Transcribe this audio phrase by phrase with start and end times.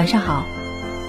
[0.00, 0.46] 晚上好，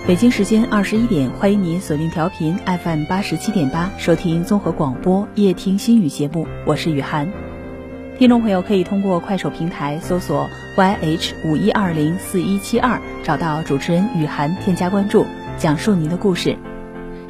[0.06, 7.32] 北京时间二十一点，欢迎您锁定调频 FM 八十七点八，收听综合广播夜听心语节目，我是雨涵。
[8.20, 16.58] 听众朋友可以通过快手平台搜索 YH 五一二零四一七二，找到主持人雨涵，添加关注，讲述您的故事。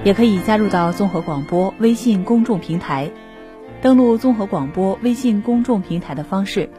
[0.03, 3.11] 也可以加入到综合广播微信公众平台，
[3.83, 6.71] 登录综合广播微信公众平台的方式。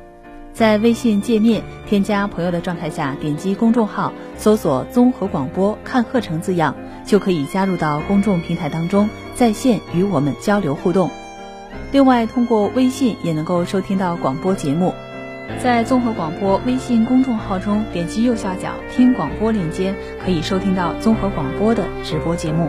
[0.53, 11.11] 在微信界面添加朋友的状态下，点击公众号，搜索“综合广播看课程”字样，就可以加入到公众平台当中，在线与我们交流互动。
[11.91, 14.93] 另外，通过微信也能够收听到广播节目，
[15.59, 22.69] 在综合广播微信公众号中点击右下角听广播链接，可以收听到综合广播的直播节目。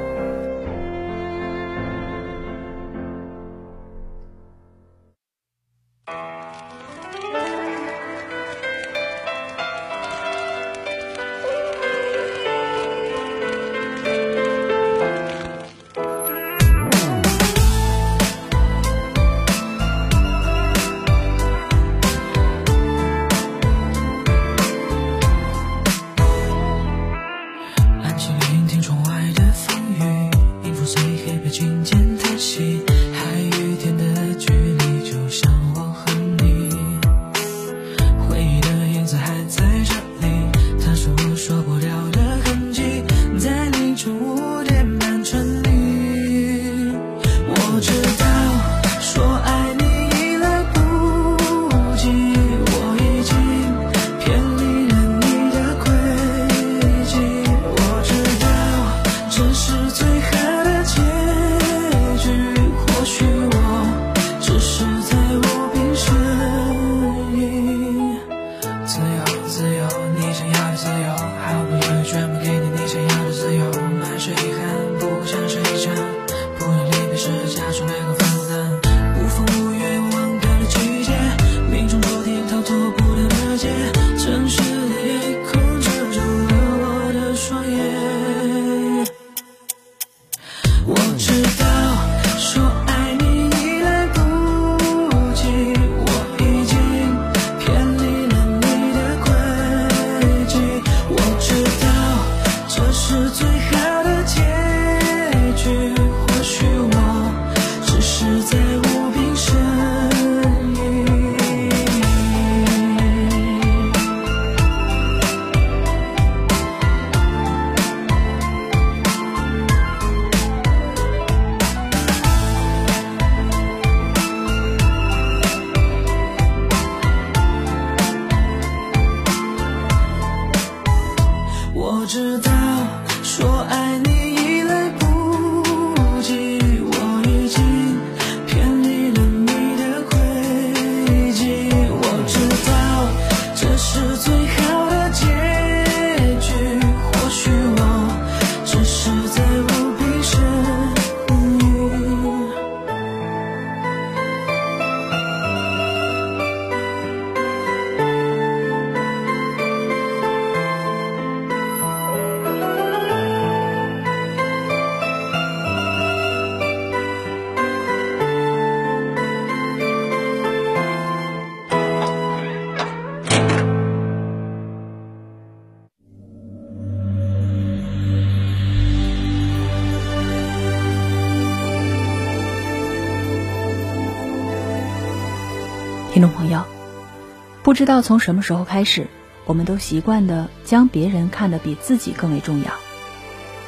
[187.74, 189.08] 不知道从什么时候开始，
[189.46, 192.72] 我们都习惯的将别人看得比自己更为重要，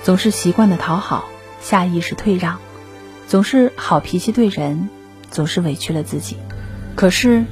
[0.03, 1.25] 总是习惯的讨好，
[1.59, 2.59] 下意识退让，
[3.27, 4.89] 总是好脾气对人，
[5.31, 6.37] 总是委屈了自己。
[6.95, 7.45] 可是，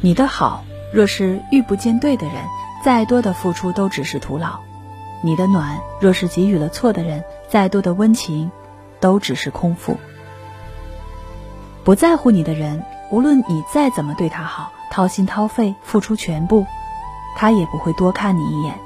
[0.00, 2.34] 你的好若是遇不见对的人，
[2.84, 4.58] 再多的付出都只是徒劳；
[5.22, 8.50] 你的暖若是给予了错的人，再多的温情
[8.98, 9.96] 都只是空腹。
[11.84, 12.82] 不在乎你的人，
[13.12, 16.66] 无论你再怎么对他好，掏心掏肺，付出全部，
[17.34, 18.78] 他也不会多看你一眼。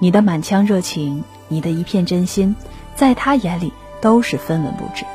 [0.00, 2.56] 你的满腔热情，你的一片真心，
[2.96, 5.06] 在他眼里都是分文不值。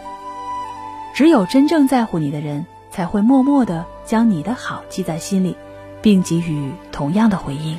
[1.14, 5.58] 只有真正在乎你的人，才会默默的将你的好记在心里，
[6.02, 7.78] 并给予同样的回应。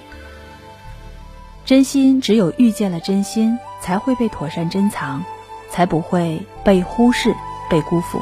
[1.65, 5.25] 真心只有遇见了真心，才会被妥善珍藏，
[5.71, 7.35] 才不会被忽视、
[7.71, 8.21] 被辜负。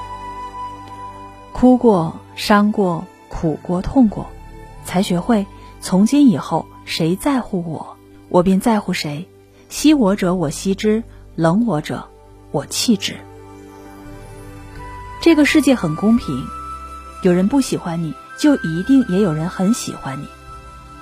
[1.53, 4.27] 哭过、伤过、苦过、痛过，
[4.85, 5.47] 才学会
[5.81, 7.97] 从今以后，谁在乎我，
[8.29, 9.29] 我便在乎谁。
[9.69, 11.03] 惜我者我惜之，
[11.35, 12.09] 冷我者
[12.53, 13.17] 我弃之。
[15.21, 16.45] 这个世界很公平，
[17.23, 20.27] 有人不喜欢你，就一定也有人很喜欢你；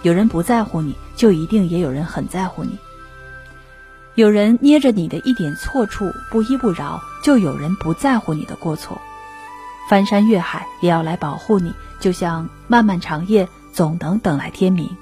[0.03, 2.79] 有人不在乎你，就一定也有人很在乎你。
[4.15, 8.99] 有人捏着你的一点错处不依不饶，就有人不在乎你的过错。
[9.89, 14.97] 翻山越海也要来保护你，就像漫漫长夜总能等来天明。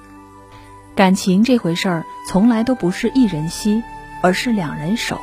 [0.96, 3.82] 感情这回事儿，从来都不是一人惜，
[4.23, 5.20] 而是两人守。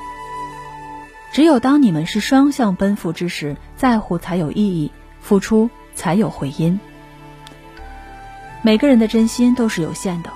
[1.32, 6.80] 只有当你们是双向奔赴之时，在乎才有意义，付出才有回音。
[8.62, 10.32] 每个人的真心都是有限的，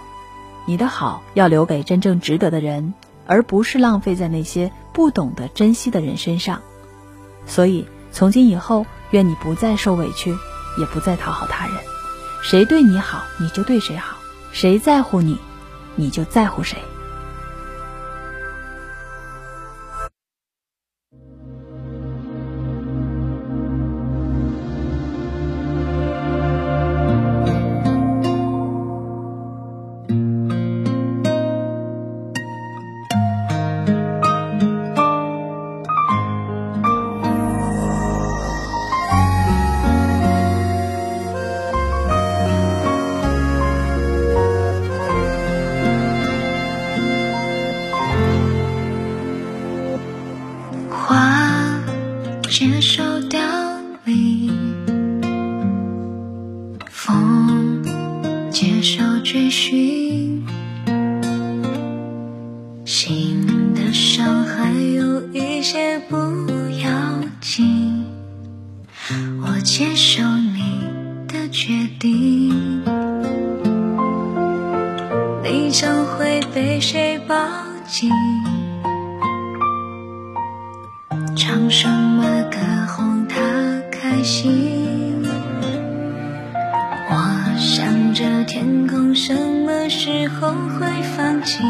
[0.65, 2.93] 你的好要留给真正值得的人，
[3.25, 6.61] 而不是浪费在那些不懂得珍惜的人身上。
[7.45, 8.85] 所以，从今以后。
[9.13, 10.35] 愿你不再受委屈，
[10.75, 11.75] 也不再讨好他人。
[12.41, 14.15] 谁对你好，你就对谁好；
[14.51, 15.39] 谁在乎你，
[15.95, 16.77] 你就在乎谁。
[69.63, 70.83] 接受你
[71.25, 72.83] 的决定
[75.41, 77.35] 你将会被谁抱
[77.87, 78.11] 紧？
[81.37, 82.57] 唱什么歌
[82.89, 83.39] 哄他
[83.89, 85.23] 开心？
[87.09, 91.65] 我想着天空什么时候会放晴？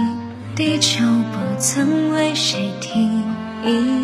[0.55, 3.23] 地球不曾为谁停
[3.63, 4.02] 一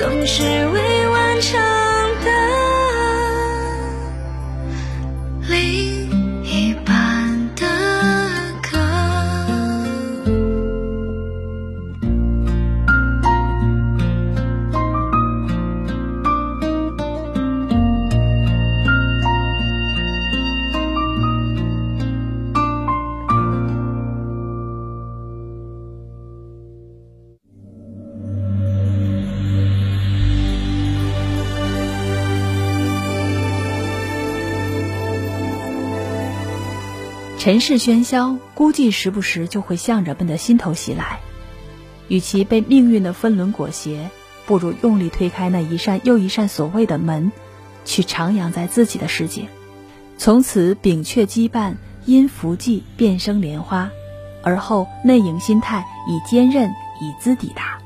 [0.00, 0.69] 总是
[37.50, 41.18] 尘世喧嚣，孤寂时不时就会向人们的心头袭来。
[42.06, 44.08] 与其被命运的分轮裹挟，
[44.46, 47.32] 不如用力推开那一扇又一扇所谓的门，
[47.84, 49.48] 去徜徉在自己的世界。
[50.16, 53.90] 从此屏却羁绊，因福际变生莲花。
[54.44, 57.80] 而后内隐心态，以坚韧以资抵达。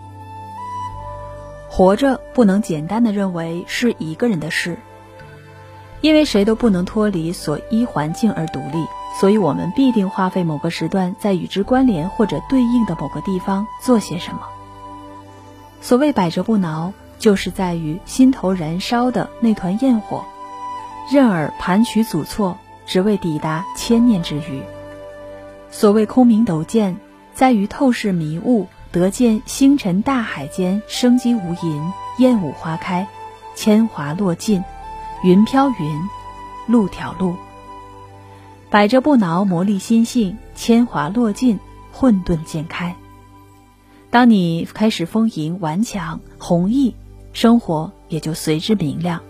[1.71, 4.77] 活着不能简单的认为是一个人的事，
[6.03, 8.85] 因为谁都不能脱离所依环境而独立。
[9.21, 14.41] 所以，我们必定花费某个时段，在与之关联或者对应的某个地方做些什么。
[15.81, 20.25] 所谓百折不挠，就是在于心头燃烧的那团焰火，
[21.13, 24.63] 任尔盘曲阻错，只为抵达千念之余。
[25.71, 26.97] 所谓空明斗见，
[27.35, 31.81] 在于透视迷雾，得见星辰大海间生机无垠，
[32.19, 33.07] 燕舞花开，
[33.55, 34.65] 铅华落尽，
[35.23, 36.01] 云飘云，
[36.67, 37.37] 路迢路。
[38.75, 41.61] 百折不挠，磨砺心性；铅华落尽，
[41.93, 42.97] 混沌渐开。
[44.11, 46.97] 当你开始丰盈顽强、弘毅，
[47.33, 49.21] 生活也就随之明亮。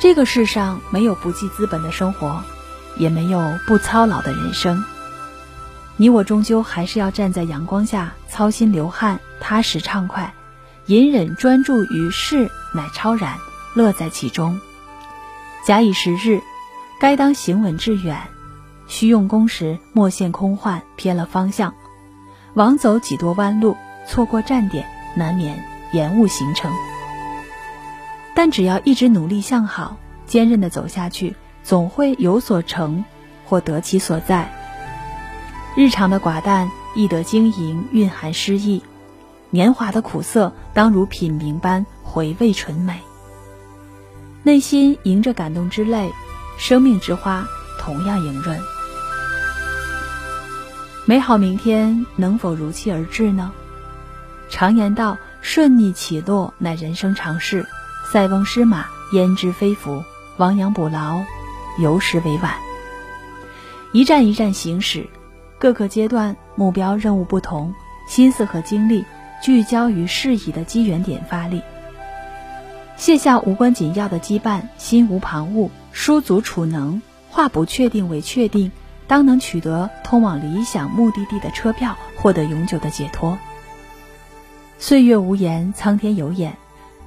[0.00, 2.42] 这个世上没有不计资本的生活，
[2.96, 4.82] 也没有不操劳的人生。
[5.98, 10.32] 你我终究还是要站在阳光下，操心流汗，踏实畅快，
[10.86, 13.36] 隐忍专注于事，乃超然，
[13.74, 14.58] 乐在其中。
[15.66, 16.40] 假以时日。
[17.00, 18.20] 该当行稳致远，
[18.88, 21.72] 需用功时莫陷空幻，偏了方向，
[22.54, 23.76] 枉走几多弯路，
[24.06, 26.72] 错过站点，难免延误行程。
[28.34, 33.04] 但只要一直努力向好，坚韧的走下去，总会有所成，
[33.46, 34.52] 或得其所在。
[35.76, 38.82] 日常的寡淡易得经营，蕴含诗意；
[39.50, 43.00] 年华的苦涩，当如品茗般回味醇美。
[44.42, 46.10] 内心迎着感动之泪。
[46.58, 47.46] 生命之花
[47.78, 48.60] 同样莹润，
[51.06, 53.52] 美好明天能否如期而至呢？
[54.50, 57.64] 常言道：“顺逆起落乃人生常事，
[58.10, 60.02] 塞翁失马焉知非福，
[60.38, 61.22] 亡羊补牢
[61.78, 62.54] 犹时为晚。”
[63.92, 65.08] 一站一站行驶，
[65.60, 67.72] 各个阶段目标任务不同，
[68.08, 69.04] 心思和精力
[69.42, 71.62] 聚焦于适宜的机缘点发力，
[72.96, 75.70] 卸下无关紧要的羁绊，心无旁骛。
[76.00, 78.70] 书足储能，化不确定为确定，
[79.08, 83.36] 当能取得通往理想目的地的车票，获得永久的解脱。
[84.78, 86.56] 岁月无言，苍天有眼，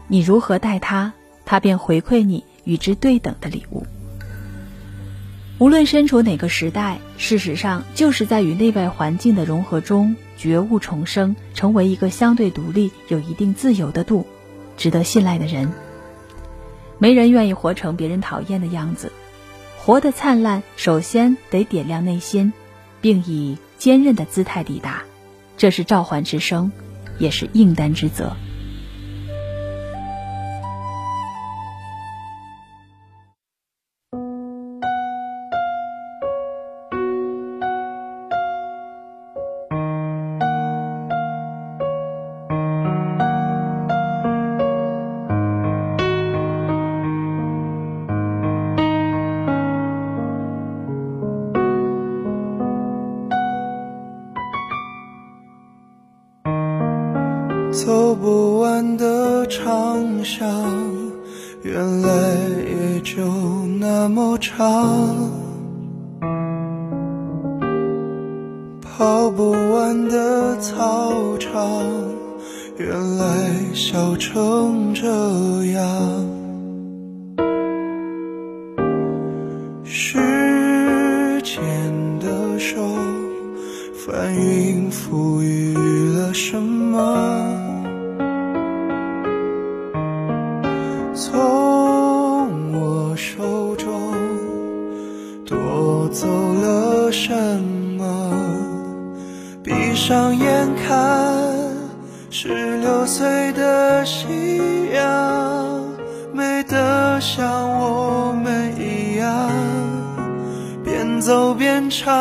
[0.09, 1.13] 你如何待他，
[1.45, 3.87] 他便回馈你与之对等的礼物。
[5.57, 14.27] 无论身处哪个时代，事实上就是在与内外环境的融合中觉悟重生，成为一个相对独立、有一定自由的度，
[14.75, 15.71] 值得信赖的人。
[17.01, 19.11] 没人愿意活成别人讨厌的样子，
[19.79, 22.53] 活得灿烂，首先得点亮内心，
[23.01, 25.01] 并以坚韧的姿态抵达，
[25.57, 26.71] 这是召唤之声，
[27.17, 28.35] 也是应担之责。
[84.11, 85.73] 翻云覆雨
[86.17, 86.99] 了什么？
[91.15, 94.11] 从我手中
[95.45, 97.33] 夺走了什
[97.97, 98.33] 么？
[99.63, 101.41] 闭上眼看，
[102.29, 105.85] 十六岁的夕阳，
[106.33, 107.47] 美得像
[107.79, 109.49] 我们一样，
[110.83, 112.11] 边走边唱，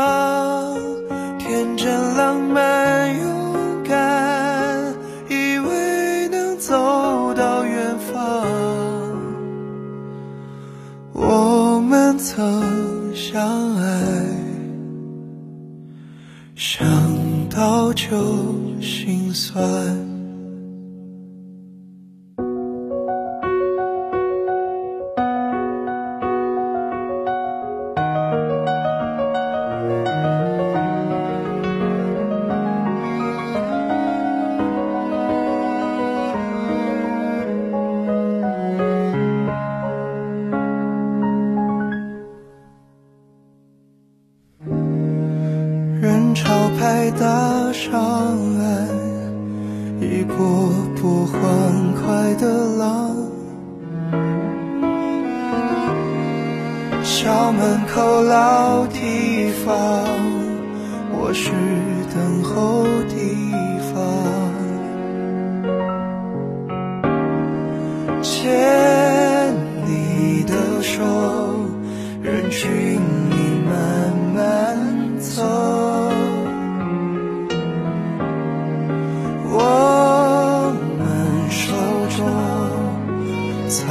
[83.71, 83.89] 藏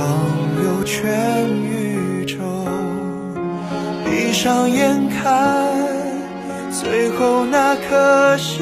[0.62, 2.36] 有全宇宙，
[4.04, 5.72] 闭上眼看，
[6.70, 8.62] 最后那颗夕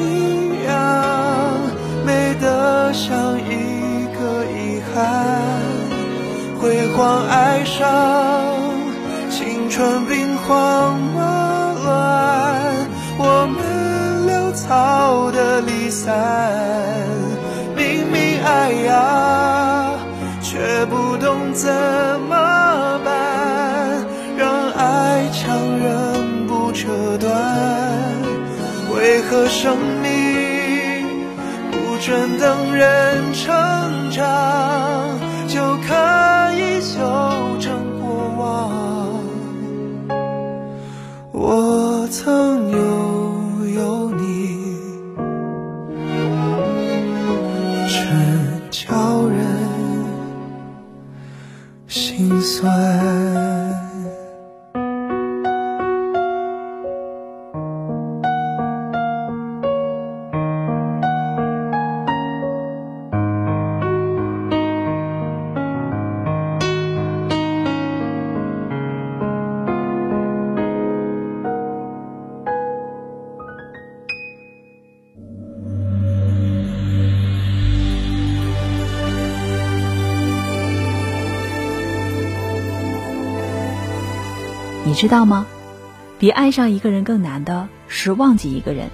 [0.64, 1.60] 阳，
[2.06, 5.34] 美得像一个遗憾。
[6.60, 8.54] 辉煌爱上，
[9.28, 12.62] 青春兵荒马乱，
[13.18, 13.58] 我们
[14.28, 16.14] 潦草的离散。
[17.76, 19.90] 明明爱呀，
[20.42, 21.07] 却不
[21.58, 21.68] 怎
[22.28, 25.58] 么办，让爱强。
[25.78, 27.30] 人不折断，
[28.94, 31.06] 为何生命
[31.72, 33.46] 不准等人成
[34.10, 35.18] 长
[35.48, 35.94] 就可
[36.54, 36.98] 以修
[37.60, 38.06] 正过
[38.38, 38.70] 往？
[41.32, 42.78] 我曾有
[84.98, 85.46] 知道吗？
[86.18, 88.90] 比爱上一个人更难的是忘记一个人，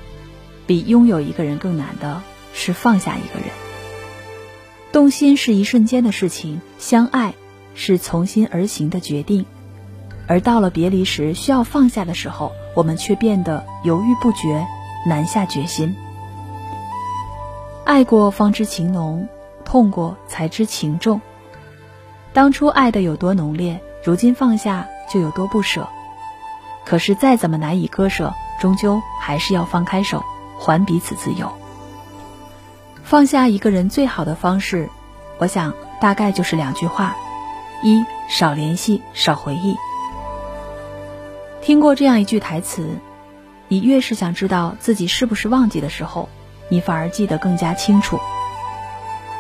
[0.67, 2.21] 比拥有一个人更难的
[2.53, 3.49] 是放下一个人。
[4.93, 7.33] 动心是一瞬间的事情，相爱
[7.75, 9.47] 是从心而行的决定。
[10.29, 14.67] 而到了别离时需要放下的时候，我们却变得犹豫不决，
[15.09, 15.97] 难下决心。
[17.87, 19.27] 爱过方知情浓，
[19.65, 21.23] 痛过才知情重。
[22.35, 24.87] 当初爱的有多浓烈，如今放下。
[25.09, 25.89] 就有多不舍，
[26.85, 30.25] 可是再怎么难以割舍，终究还是要放开手，
[30.59, 31.53] 还彼此自由。
[33.03, 34.89] 放下一个人最好的方式，
[35.39, 37.15] 我想大概就是两句话：
[37.83, 39.77] 一少联系，少回忆。
[41.61, 42.99] 听过这样一句台词：
[43.69, 46.29] 你越是想知道自己是不是忘记的时候，
[46.69, 48.19] 你反而记得更加清楚。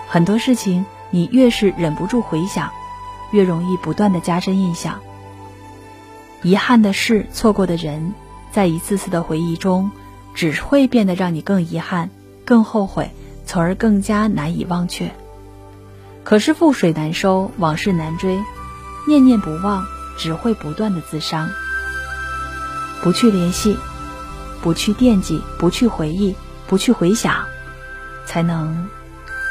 [0.09, 2.70] 很多事情，你越是忍不住回想，
[3.33, 5.00] 越容易不断的加深印象。
[6.44, 8.12] 遗憾的事，错过的人，
[8.52, 9.90] 在一次次的回忆中，
[10.35, 12.11] 只会变得让你更遗憾、
[12.44, 13.11] 更后悔、
[13.46, 15.11] 从而更加难以忘却。
[16.22, 18.38] 可是覆水难收，往事难追，
[19.09, 19.87] 念念不忘，
[20.18, 21.48] 只会不断的自伤。
[23.02, 23.78] 不去联系，
[24.61, 27.42] 不去惦记，不去回忆，不去回想，
[28.26, 28.87] 才能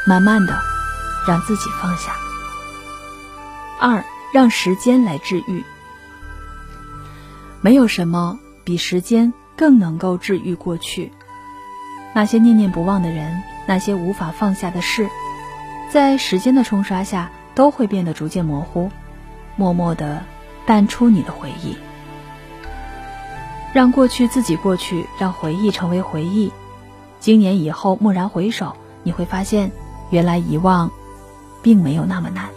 [0.06, 0.56] 慢慢的
[1.26, 2.12] 让自己放下。
[3.80, 5.64] 二，让时间来治愈。
[7.64, 11.10] 没有什么比时间更能够治愈过去。
[12.14, 15.08] 那些念念不忘的人，那些无法放下的事，
[15.90, 18.90] 在时间的冲刷下，都会变得逐渐模糊，
[19.56, 20.22] 默默的
[20.66, 21.74] 淡出你的回忆。
[23.72, 26.52] 让过去自己过去，让回忆成为回忆。
[27.18, 29.72] 经年以后，蓦然回首，你会发现，
[30.10, 30.90] 原来遗忘，
[31.62, 32.50] 并没有那么难。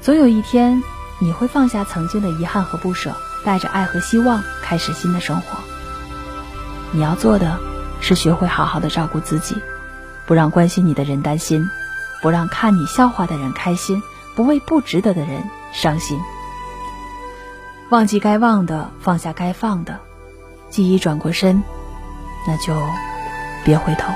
[0.00, 0.82] 总有一天，
[1.20, 5.58] 你会放下曾经的遗憾和不舍，带着爱和希望，开始新的生活。
[6.92, 7.58] 你要做的。
[8.00, 9.60] 是学会好好的照顾自己，
[10.24, 11.68] 不让关心你的人担心，
[12.22, 14.00] 不让看你笑话的人开心，
[14.36, 16.16] 不为不值得的人伤心。
[17.90, 19.98] 忘记该忘的，放下该放的，
[20.70, 21.60] 记忆转过身，
[22.46, 22.72] 那就
[23.64, 24.14] 别回头。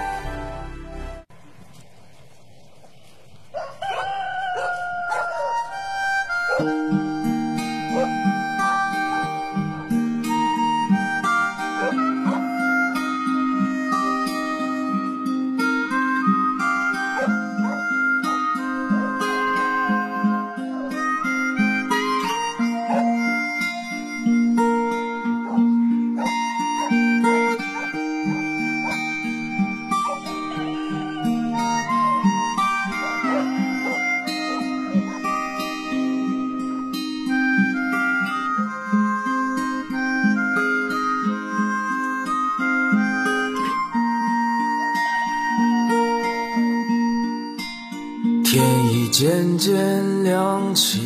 [48.53, 48.63] 天
[48.93, 51.01] 已渐渐亮起，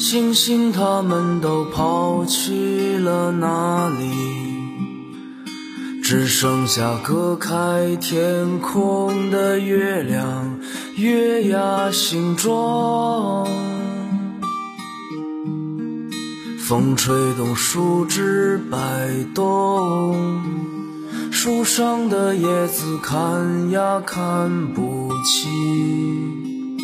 [0.00, 4.04] 星星他们都跑去了哪里？
[6.02, 10.58] 只剩下隔开天空的月亮，
[10.96, 13.46] 月牙形状。
[16.66, 18.76] 风吹动树枝摆
[19.32, 20.42] 动，
[21.30, 26.78] 树上的叶子看呀看不清。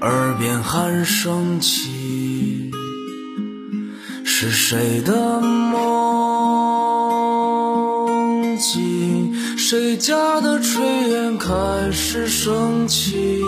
[0.00, 2.70] 耳边喊声起，
[4.24, 5.78] 是谁的梦
[8.58, 9.34] 境？
[9.56, 13.40] 谁家的炊烟开始升起？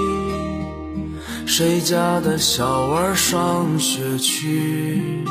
[1.46, 5.24] 谁家的小娃上学去？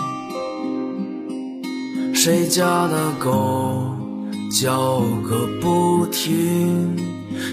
[2.14, 3.98] 谁家的狗
[4.54, 6.96] 叫个不停？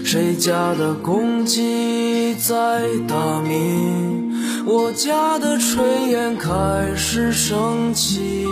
[0.05, 4.31] 谁家的公鸡在打鸣？
[4.67, 6.51] 我家的炊烟开
[6.95, 8.45] 始升起。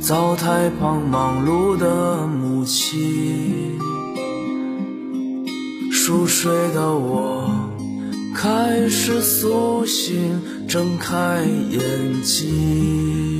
[0.00, 3.76] 灶台旁忙碌的母亲，
[5.90, 7.50] 熟睡的我
[8.32, 13.31] 开始苏醒，睁开眼睛。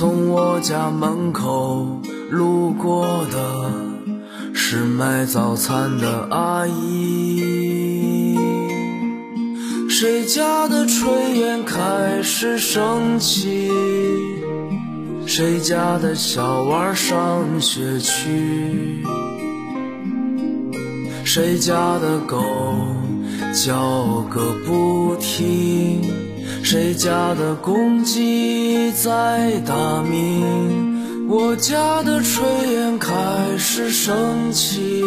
[0.00, 3.70] 从我家门口路过的
[4.54, 8.34] 是卖早餐的阿姨。
[9.90, 13.70] 谁家的炊烟开始升起？
[15.26, 19.04] 谁家的小娃上学去？
[21.26, 22.42] 谁家的狗
[23.52, 26.29] 叫个不停？
[26.62, 31.26] 谁家的公鸡在打鸣？
[31.28, 33.10] 我家的炊烟开
[33.58, 35.02] 始升起，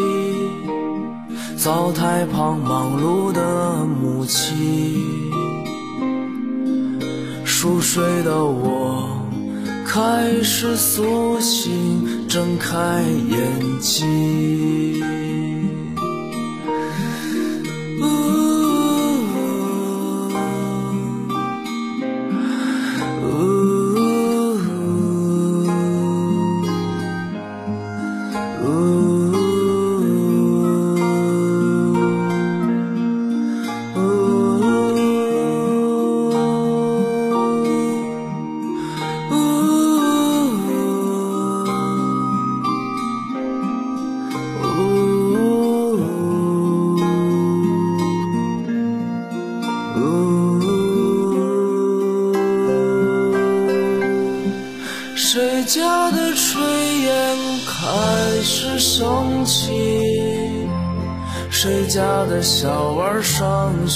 [1.58, 5.32] 灶台旁忙碌的母亲，
[7.46, 9.10] 熟睡的我
[9.86, 15.33] 开始苏醒，睁开眼睛。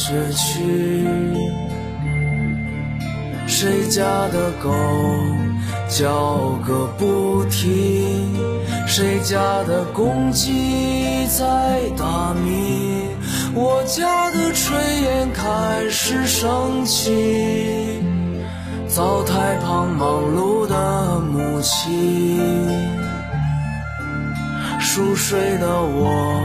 [0.08, 1.06] 上学去？
[3.46, 4.72] 谁家的狗
[5.90, 8.34] 叫个不停？
[8.88, 13.10] 谁家的公鸡在打鸣？
[13.54, 14.72] 我家的炊
[15.04, 18.02] 烟开始升起。
[18.88, 22.40] 灶台旁忙碌的母亲，
[24.80, 26.42] 熟睡的我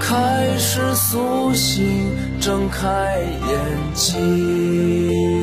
[0.00, 2.10] 开始苏醒，
[2.42, 5.41] 睁开眼睛。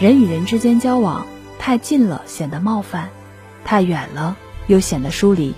[0.00, 1.26] 人与人之间交往
[1.58, 3.10] 太近了显得冒犯，
[3.66, 4.34] 太远了
[4.66, 5.54] 又显得疏离，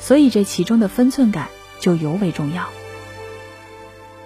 [0.00, 1.46] 所以这其中的分寸感
[1.78, 2.64] 就尤为重要。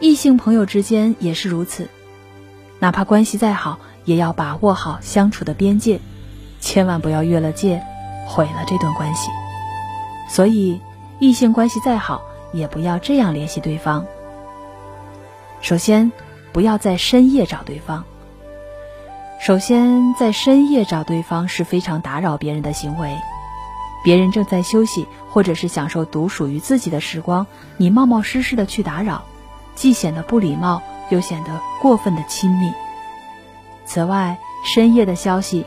[0.01, 1.91] 异性朋友之间也是如此，
[2.79, 6.01] 哪怕关系再好，也要把握好相处的边界，
[6.59, 7.83] 千万不要越了界，
[8.27, 9.29] 毁了这段关系。
[10.31, 10.81] 所以，
[11.19, 12.23] 异性关系再好，
[12.55, 14.07] 也不要这样联系对方。
[15.61, 16.11] 首先，
[16.55, 18.03] 不要在深夜找对方。
[19.45, 23.19] 首先，在深夜找对方是非常打扰别人的行为。
[24.05, 27.45] 别人正在休息，或者是享受独属于自己的时光，
[27.77, 29.25] 你冒冒失失的去打扰，
[29.75, 32.73] 既显得不礼貌，又显得过分的亲密。
[33.85, 35.67] 此外，深夜的消息，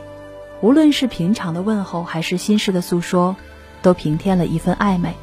[0.62, 3.36] 无论是平常的问候，还是心事的诉说，
[3.82, 5.14] 都平添了一份暧昧，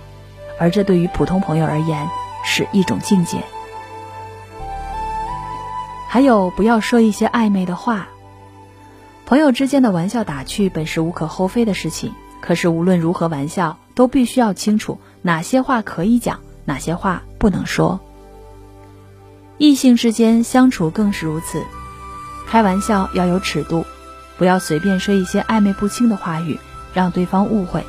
[0.60, 2.08] 而这对于普通朋友而言
[2.46, 3.39] 是一种境界。
[6.08, 8.10] 还有，不要说一些暧昧的话。
[9.26, 18.00] 朋友之间的玩笑打趣本是无可厚非的事情，可是无论如何玩笑，都必须要清楚哪些话可以讲，哪些话不能说。
[19.58, 21.64] 异性之间相处更是如此，
[22.48, 23.86] 开玩笑要有尺度，
[24.38, 26.60] 不要随便说一些暧昧不清的话语，
[26.94, 27.86] 让对方误会。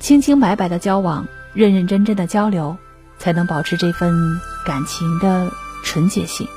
[0.00, 2.78] 清清白白的交往，认认真真的交流，
[3.18, 5.52] 才能保持这份感情的
[5.84, 6.48] 纯洁性。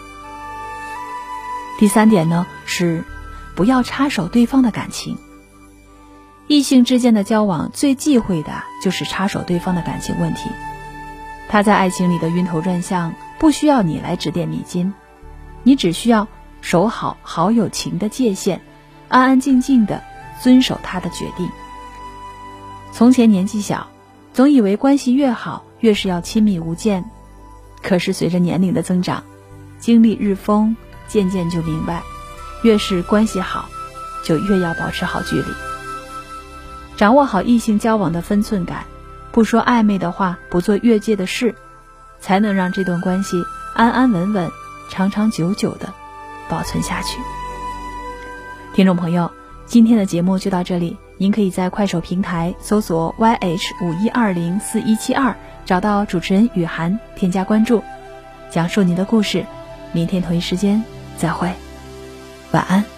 [1.77, 3.03] 第三点呢是。
[3.55, 5.17] 不要插手对方的感情。
[6.47, 10.49] 异性之间的交往最忌讳的就是插手对方的感情问题。
[11.47, 14.93] 他在爱情里的晕头转向，不需要你来指点迷津，
[15.63, 16.27] 你只需要
[16.61, 18.61] 守好好友情的界限，
[19.07, 20.03] 安安静静的
[20.41, 21.49] 遵守他的决定。
[22.91, 23.87] 从前年纪小，
[24.33, 27.05] 总以为关系越好越是要亲密无间，
[27.81, 29.23] 可是随着年龄的增长，
[29.79, 30.75] 经历日丰，
[31.07, 32.01] 渐渐就明白。
[32.63, 33.69] 越是关系好，
[34.23, 35.45] 就越要保持好距离，
[36.97, 38.85] 掌握好异性交往的分寸感，
[39.31, 41.53] 不说暧昧的话，不做越界的事，
[42.19, 44.49] 才能让这段关系安安稳稳、
[44.89, 45.93] 长长久久的
[46.49, 47.19] 保存下去。
[48.73, 49.29] 听众朋友，
[49.65, 57.83] 今天的节目就到这里，您可以在快手平台搜索 YH 五一二零四一七二，找到主持人雨涵，添加关注，
[58.49, 59.45] 讲述您的故事。
[59.91, 60.83] 明天同一时间
[61.17, 61.62] 再会。
[62.53, 62.92] 晚安。